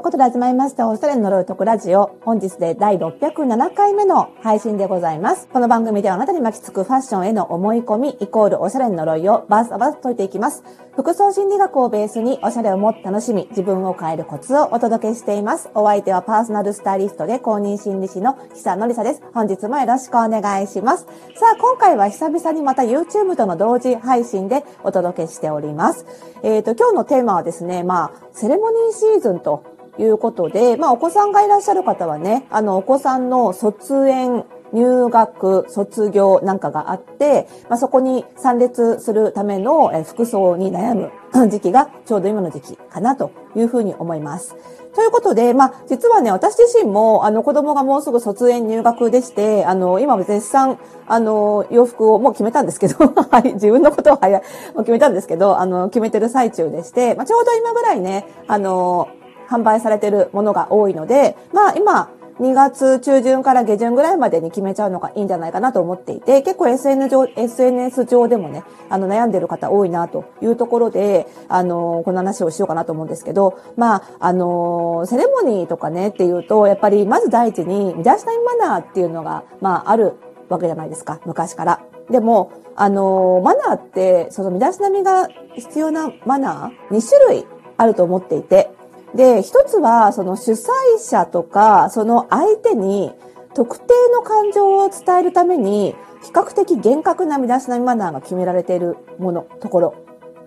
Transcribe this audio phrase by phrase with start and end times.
[0.00, 2.18] いうことで始まりました、おしゃれの呪いとくラジオ。
[2.22, 5.46] 本日で第607回目の配信でございます。
[5.48, 10.64] この番組ではあなたに巻きつくファッションへの思い込み、イコールおしゃれの呪いをバースバース解いていきます。
[10.96, 15.68] 服装心理学をベースにおしゃれをもっと楽しみ、自分を変えるコツをお届けしています。
[15.74, 19.22] お相手はパーソナルスタイリストで公認心理師の久野里沙です。
[19.34, 21.04] 本日もよろしくお願いします。
[21.04, 21.10] さ
[21.54, 26.06] あ、今回は久々にまた YouTube との同時配信でお届けしております。
[26.42, 29.62] えっ、ー、と、今日のテーマはですね、まあ、セレモニーシーズンと
[30.00, 41.10] いうことで、まあお子さんがいらっしゃる方はね、あのお子さんの卒園、入学、卒業なんかがあって、まあ、そこに参列するための服装に悩む
[41.50, 44.56] 時期がちょうど今の時期かなというふうに思います。
[44.94, 52.96] ということで、まあ、実はね、私自身も、あの、子供がもうすぐ卒園入学でして、あの、今も絶賛、あの、洋服をもう決めたんですけど、
[53.30, 54.42] はい、自分のことを早い、
[54.74, 59.06] もう決めたんですけど、あの、決めてる最中でして、まあ、ちょうど今ぐらいね、あの、
[59.50, 62.10] 販売されてるものが多いので、まあ今、
[62.40, 80.14] 2月中旬から下旬ぐらいまでに決めちゃうのがいいんじゃないかなと思っていて、結構 SN 上 SNS 上でもね、あの悩んでる方多いなというところで、あの、この話をしようかなと思うんですけど、まあ、あの、セレモニーとかねっていうと、やっぱりまず第一に、身だしなみマナーっていうのが、まあ、ある
[80.48, 81.80] わけじゃないですか、昔から。
[82.08, 87.46] でも、あの、マナーって、その身だしなみが必要なマナー、2種類
[87.76, 88.70] あると思っていて、
[89.14, 93.12] で、一つは、その主催者とか、その相手に
[93.54, 99.94] 特定の感情を伝えるために、比較的厳格な身だしなみマナーが決められているもの、ところ。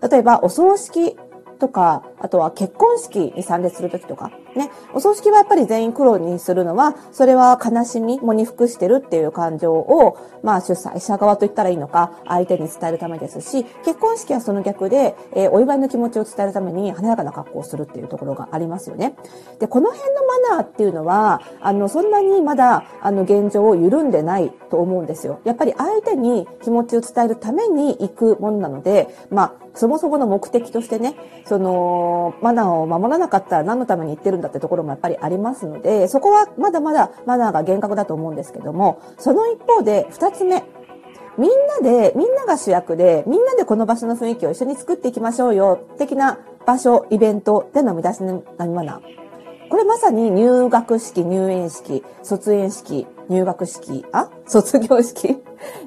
[0.07, 1.17] 例えば、お葬式
[1.59, 19.15] とか、あとは結婚式に参列するときとか、ね、お葬式はやっぱり全員黒にするのは、それは悲しみもに服してるっていう感情を、まあ主催者側と言ったらいいのか、相手に伝えるためですし、結婚式はその逆で、えー、お祝いの気持ちを伝えるために華やかな格好をするっていうところがありますよね。
[19.59, 25.39] で、この辺のマナーっていうのは、あの、そんなにまだ、あの、現状を緩んでないと思うんですよ。
[25.43, 31.15] やっぱり相手に気持ちを伝えるために行くものなので、まあ、そもそもの目的としてね、
[31.45, 40.63] その、マナーを守らなかったら何のために言ってるんだってところもやっぱりありますので、そこはまだまだマナーが厳格だと思うんですけども、その一方で二つ目、
[41.37, 46.37] みんなで、みんなが主役で、みんなでこの場所の雰囲気を一緒に作っていきましょうよ、的な
[46.67, 49.69] 場所、イベントでの身だしなみマナー。
[49.69, 54.29] これまさに入学式、入園式、卒園式、入学式、あ？
[54.45, 55.41] 卒業式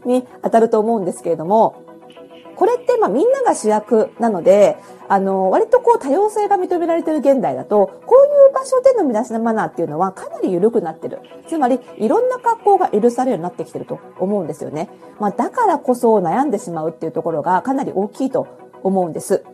[0.04, 1.76] に当たると思うんですけれども、
[2.56, 4.76] これってまあみんなが主役なので、
[5.08, 11.20] あの、割とこう多様性が認められている現代だと、こういう場所での身だしなマナーっていうのはかなり緩くなってる。
[11.46, 14.88] つまり、いろんな格好が許されるようになってきてると思うんですよね。
[15.20, 18.46] まあだからこそ悩んでしまうっていうところがかなり大きいと
[18.82, 19.44] 思うんです。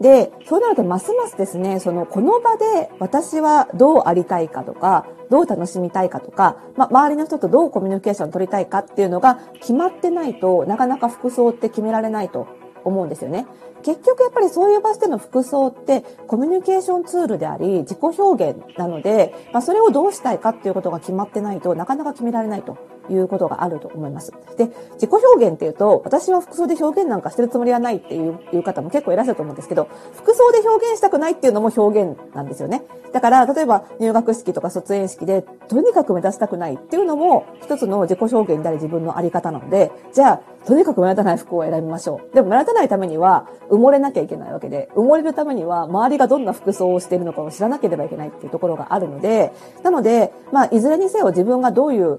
[0.00, 12.46] で、そうなるとますますですね、その、この場で私はどうありたいかとか、どう楽しみたいかとか、まあ、周りの人とどうコミュニケーションを取りたいかっていうのが決まってないとなかなか服装って決められないと
[12.84, 13.46] 思うんですよね。
[13.82, 22.76] 結局やっぱりそういう場所での服装ってコミュニケーションツールであり自己表現なので、まあ、それをどうしたいかっていうことが決まってないとなかなか決められないと
[23.10, 24.32] いうことがあると思います。
[24.56, 32.82] で、自己表現っていうと、私は服装で表現なんかしてるつもりはないっていう方も結構いらっしゃると思うんですけど、服装で表現したくないっていうのも表現なんですよね。
[33.12, 42.34] だから、例えば入学式とか卒園式で、とにかく目立ちたくないっていうのも、一つの自己表現であり自分のあり方なので、じゃあ、とにかく目立たない服を選びましょう。
[42.34, 49.52] でも目立たないためには、埋もれなきゃいけないわけで、埋もれるためには、周りがどんな服装をしているのかを知らなければいけないっていうところがあるので、
[49.82, 52.18] なので、まあ、いずれにせよ自分がどういう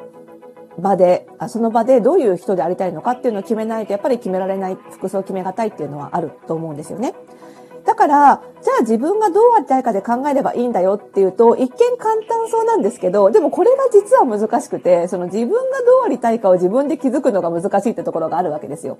[0.78, 7.14] 場で、その場でどういう人でありたいのかっていうのを決めないと、やっぱり決められない、服装決めがたいっていうのはあると思うんですよね。
[7.86, 18.98] だから、じゃあ自分がどうありたいかで考えればいいんだよっていうと、一見簡単そうなんですけど、でもこれが実は難しくて、その自分がどうありたいかを自分で気づくのが難しいってところがあるわけですよ。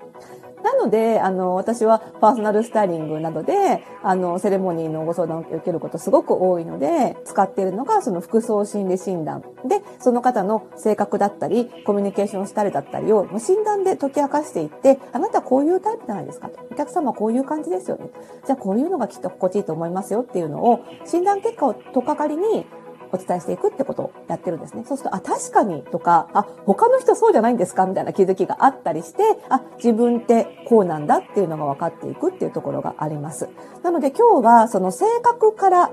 [0.62, 16.58] なので、あの、私はパーソナルスタイリングなどで、あの、セレモニーのご相談を受けることすごく多いので、使っているのが、その服装心理診断で、その方の性格だったり、コミュニケーションスタイルだったりを、診断で解き明かしていって、あなたこういうタイプじゃないですかと。
[16.70, 18.10] お客様こういう感じですよね。
[18.46, 22.66] じゃあこういうのがきっと心地いいと思いますよっていうのを、診断結果をとっかかりに、
[23.12, 24.84] お伝えしていくってことをやってるんですね。
[24.86, 33.48] そうすると、あ、確かにとか、あ、他の人そうじゃないんですかみたいな気づきがあったりして、あ、自分ってこうなんだっていうのが分かっていくっていうところがあります。
[33.82, 35.90] なので今日はその性格から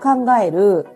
[0.00, 0.86] 考える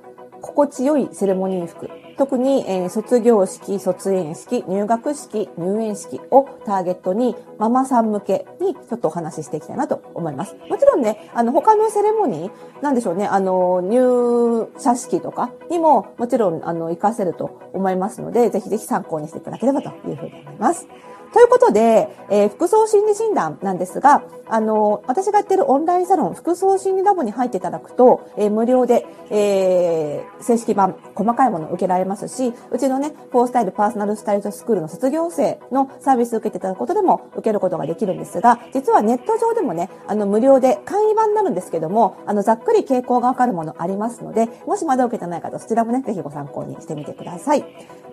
[0.42, 10.56] 心地よいセレモニー服、特に、えー、卒業式、卒園式、入学式、入園式をターゲットに、ママさん向けにちょっとお話ししていきたいなと思います。
[10.68, 20.86] もちろんね、あの、他のセレモニー、なんでしょうね、あの、入社式とかにも、もちろん、あの、活かせると思いますので、ぜひぜひ参考にしていただければというふうに思います。
[21.32, 47.64] ということで、えー、服装心理診断なんですが、あの、私がやってるオンラインサロン、服装心理ラボに入っていただくと、えー、無料で、えー、正式版、細かいもの受けられますし、うちのね、フォースタイルパーソナルスタイルスクールの卒業生のサービスを受けていただくことでも受けることができるんですが、実はネット上でもね、あの、無料で簡易版になるんですけども、あの、ざっくり傾向がわかるものありますので、もしまだ受けてない方、そちらもね、ぜひご参考にしてみてください。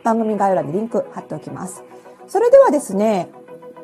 [0.04, 1.84] 番組概要欄にリンク貼っておきます。
[2.30, 3.30] それではですね、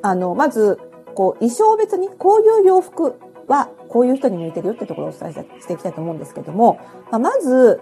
[0.01, 0.79] あの、まず、
[1.15, 3.15] こう、衣装別に、こういう洋服
[3.47, 6.79] は、こういう人に向いてるよってところをお伝えしていきたいと思うんですけども、
[7.11, 7.81] まあ、まず、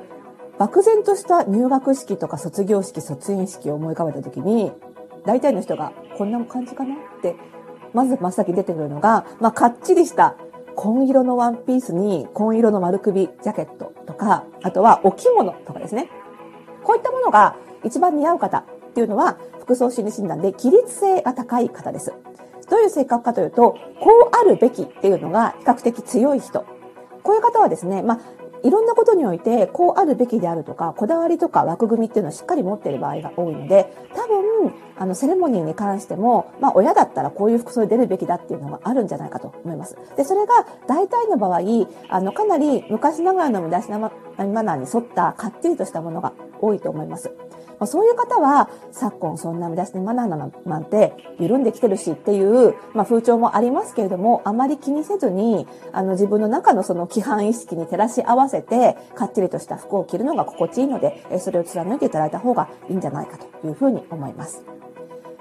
[0.58, 4.72] 漠然とした入学式とか卒業式、卒園式を思い浮かべたときに、
[5.26, 7.36] 大体の人が、こんな感じかなって、
[7.94, 10.36] まず真っ先に出てくるのが、まあ、かっちりした
[10.76, 16.10] 紺色のワンピースに紺色の丸首ジャケットとか、あとはお着物とかですね。
[16.84, 22.14] こういったものが一番似合う方っていうのは、服装心理診断で起立性が高い方です。
[22.70, 26.66] どういう性格かというと、こうあるべきっていうのが比較的強い人。
[27.24, 28.20] こういう方はですね、まあ、
[28.64, 39.98] いろんなことにおいて、こうあるべきであるとか、こだわりとか枠組みっていうのをしっかり持っている場合が多いので、多分、あの、セレモニーに関しても、まあ、親だったらこういう服装で出るべきだっていうのがあるんじゃないかと思います。
[40.16, 41.60] で、それが、大体の場合、
[42.10, 47.32] あの、かなり昔ながらの身だしなマナーに沿ったかっちりとしたものが多いと思います。
[47.84, 64.64] まあ、そういう方は、昨今そんな身だしマナーなんて緩んできてるしっていう、まあ、風潮もありますけれども、あまり気にせずに、あの自分の中のその規範意識に照らし合わせて、かっちりとした服を着るのが心地いいので、それを貫いていただいた方がいいんじゃないかというふうに思います。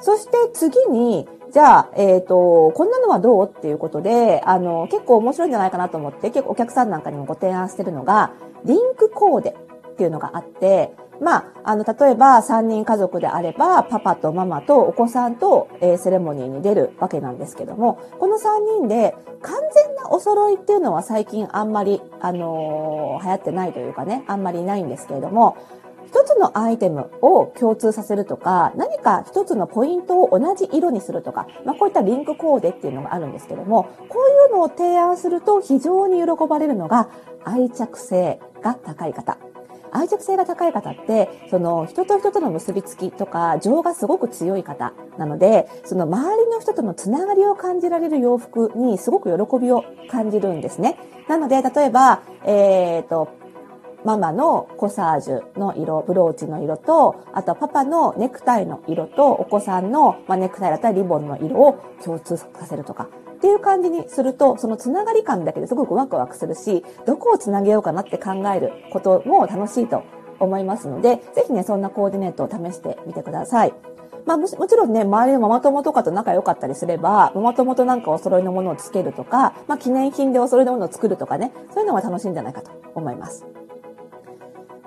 [0.00, 8.32] そして次に、じゃあ、えっ、ー、と、こんなのはどうっていうことで、あの、結構面白いんじゃないかなと思って、結構お客さんなんかにもご提案してるのが、
[8.64, 9.54] リンクコーデ
[9.92, 10.92] っていうのがあって、
[11.22, 25.56] まあ、あの、例えば3人家族であれば、パパとママとお子さんと、えー、セレモニーに出るわけなんですけども、この3人で完全なお揃いっていうのは最近あんまり、あのー、流行ってないというかね、あんまりないんですけれども、
[26.12, 37.08] 一つのアイテムを共通させるとか、何か一つのポイントを同じ色にするとか、まあ、こういったリンクコーデっていうのがあるんですけども、こういうのを提案すると非常に喜ばれるのが
[37.44, 39.38] 愛着性が高い方。
[39.92, 50.98] 愛着性が高い方って、その人と人との結びつきとか情がすごく強い方なので、その周りの人とのつながりを感じられる洋服にすごく喜びを感じるんですね。
[51.28, 53.28] なので、例えば、えっ、ー、と、
[54.04, 63.08] ママのコサージュの色、ブローチの色と、あとパパのネクタイの色と、お子さんの、まあ、ネクタイだったらリボンの色を共通させるとか。
[63.42, 70.04] っていう感じにすると、そのつながり感だけですごくワクワクするし、どこをつなげようかなって考えることも楽しいと
[70.38, 73.74] 思いますので、ぜひね、そんなコーディネートを試してみてください。
[74.26, 83.44] まあもちろんね、周りのママ友とかと仲良かったりすれば、ママ友となんかお揃いのものをつけるとか、まあ記念品でお揃いのものを作るとかね、そういうのが楽しいんじゃないかと思います。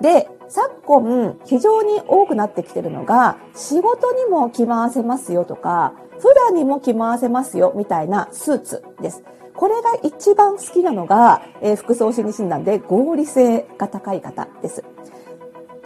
[0.00, 9.22] で、昨今非常に多くなってきてるのが、仕事にも着回せますよとか、普段にも着回せますよみたいなスーツです。
[9.54, 14.84] これが一番好きなのが、えー、服装心理診断で合理性が高い方です。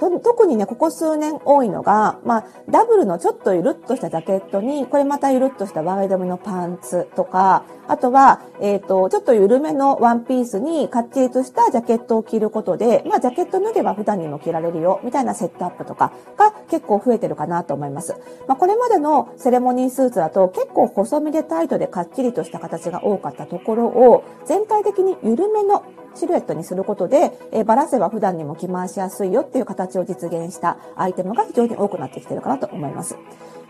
[0.08, 18.14] 特にね、ここ数年多いのが、まあ、ダブルのちょっとゆるっとしたジャケットに、これまたゆるっとしたワイドめのパンツとか、あとは、えっ、ー、と、ちょっと緩めのワンピースに、かっちりとしたジャケットを着ることで、まあ、ジャケット脱げば普段にも着られるよ、みたいなセットアップとかが結構増えてるかなと思います。
[18.46, 25.84] まあ、これまでのセレモニースーツだと、結構細身でタイトでかっちりとした形が多かったところを、全体的に緩めの
[26.14, 33.16] シルエットにすることで、えー、バラせば普段にも着回しやすいよっていう形を実現したアイテムが非常に多くなってきてるかなと思います。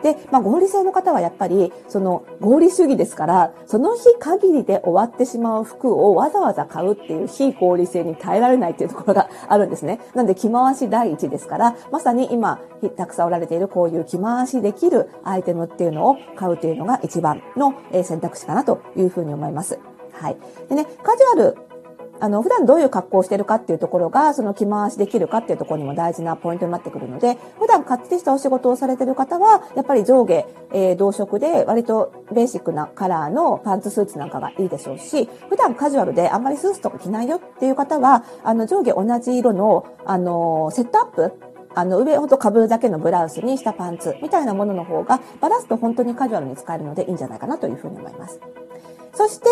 [0.03, 10.01] で、まあ、合理性の方はやっぱり、その合理主義ですから、その日限りで終わってしまう服をわざわざ買うっていう非合理性に耐えられないっていうところがあるんですね。
[10.15, 12.61] なんで着回し第一ですから、まさに今、
[12.97, 19.79] たくさんおられているこういう着回しできるアイテムっていうのを買うというのが一番の選択肢かなというふうに思います。
[20.13, 20.37] はい。
[20.69, 21.57] でね、カジュアル
[22.21, 41.33] あの、普段どういう格好をしてるかっていうところが、その着回しできるかっていうところにも大事なポイントになってくるので、普段かっちりしたお仕事をされてる方は、やっぱり上下、えー、同色で割とベーシックなカラーのパンツスーツなんかがいいでしょうし、普段カジュアルであんまりスーツとか着ないよっていう方は、あの、上下同じ色の、あの、セットアップ
[41.75, 48.41] あの、上ほど被るだけのブラウスに下パンツみたいなものの方が、バラすと本当にカジュアルに使えるのでいいんじゃないかなというふうに思います。
[49.15, 49.47] そして、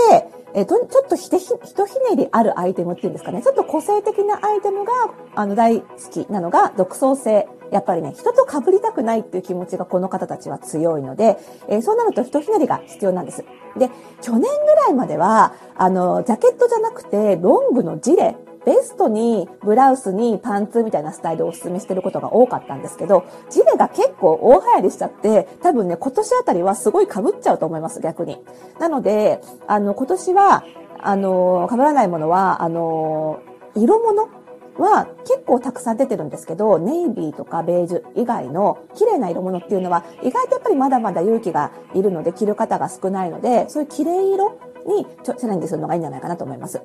[0.55, 3.43] えっと、ちょっとひひ、ひとひねりあるアイテムっていうんですかね。
[3.43, 4.93] ちょっと個性的なアイテムが、
[5.35, 7.49] あの、大好きなのが、独創性。
[7.71, 11.37] やっぱりね、人と被りたくないっていう気持ちがこの方たちは強いので、
[11.69, 13.45] えー、そうなるとひとひねりが必要なんです。
[13.77, 13.91] で、
[14.23, 18.37] 去年ぐらいまでは、あの、ジャケットじゃなくて、ロングのジレ
[18.69, 28.45] ベストにブラウスにパンツみたいなスタイルをお勧めしてることが多かったんですけど、ジレが結構大流行りしちゃって、多分ね、今年あたりはすごい被っちゃうと思います、逆に。
[28.79, 30.65] なので、あの、今年は、
[31.01, 33.39] あの、被らないものは、あの、
[33.75, 34.29] 色物
[34.77, 46.83] は結構たくさん出てるんですけど、ネイビーとかベージュ以外の綺麗な色物っていうのは意外とやっぱりまだまだ勇気がいるので着る方が少ないので、そういう綺麗色にチャレンジするのがいいんじゃないかなと思います。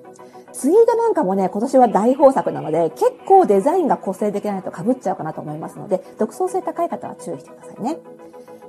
[0.54, 7.98] ツイードなんかもね、今年は大豊作なので、結構デザインが個性的ないと被っちゃうかなと思いますので、独創性高い方は注意してくださいね。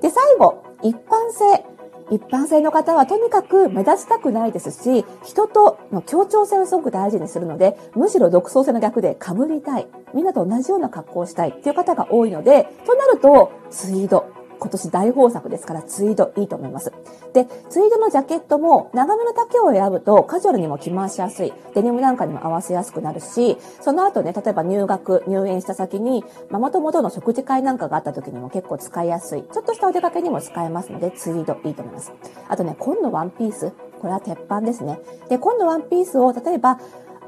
[0.00, 1.64] で、最後、一般性。
[2.10, 9.86] 一般性の方はとにかく目立ちたくないですし、人との協調性をすごく大事にするので、むしろ独創性の逆で被りたい。
[10.12, 14.26] みんなと同じような格好をしたいっていう方が多いので、となると、ツイード。
[14.64, 16.90] 今年大豊作ですからツイードいいと思います。
[17.34, 21.52] で、ツイードのジャケットも長めの丈を選ぶとカジュアルにも着回しやすい。
[21.74, 29.42] デニムなんかにも合わせやすくなるし、その後ね、例えば入学、入園した先に、まあ、元々の食事会なんかがあった時にも結構使いやすい。
[29.42, 32.14] ちょっとしたお出かけにも使えますので、ツイードいいと思います。
[32.48, 33.70] あとね、紺のワンピース。
[34.00, 34.98] これは鉄板ですね。
[35.28, 36.78] で、紺のワンピースを例えば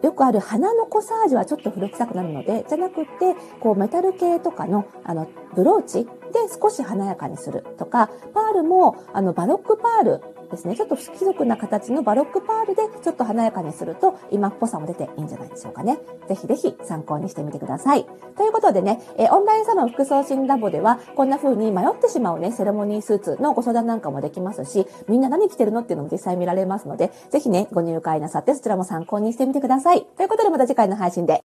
[0.03, 10.77] よくある花のコサージュはちょっと古臭くなるので、じゃなくって、こうメタル系とかの、あの、ブローチで少し華やかにするとか、パールも、あの、バロックパールですね。
[10.77, 15.99] ちょっと不規則な形のバロックパールでちょっと華やかにすると今っぽさも出ていいんじゃないでしょうかね。
[16.29, 18.07] ぜひぜひ参考にしてみてください。
[18.37, 30.05] ということでね、えオンラインサロン服装診ラボではこんな風に迷ってしまうね、セレモニースーツのご相談なんかもできますし、みんな何着てるのっていうのも実際見られますので、ぜひね、ご入会なさってそちらも参考にしてみてください。
[30.17, 31.45] ということでまた次回の配信で